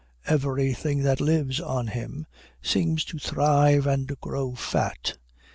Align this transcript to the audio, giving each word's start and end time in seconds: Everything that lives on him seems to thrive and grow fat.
Everything 0.25 1.03
that 1.03 1.21
lives 1.21 1.59
on 1.59 1.85
him 1.85 2.25
seems 2.63 3.05
to 3.05 3.19
thrive 3.19 3.85
and 3.85 4.19
grow 4.19 4.55
fat. 4.55 5.15